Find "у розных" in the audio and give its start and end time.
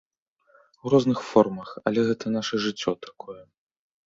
0.83-1.21